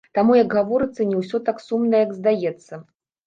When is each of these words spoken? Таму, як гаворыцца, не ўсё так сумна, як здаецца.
Таму, 0.17 0.35
як 0.37 0.55
гаворыцца, 0.59 1.05
не 1.09 1.17
ўсё 1.19 1.41
так 1.49 1.61
сумна, 1.67 1.95
як 2.05 2.17
здаецца. 2.21 2.81